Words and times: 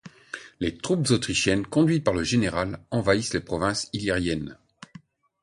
Les 0.59 0.75
troupes 0.75 1.11
autrichiennes 1.11 1.67
conduites 1.67 2.03
par 2.03 2.15
le 2.15 2.23
général 2.23 2.79
envahissent 2.89 3.35
les 3.35 3.39
Provinces 3.39 3.87
illyriennes. 3.93 4.57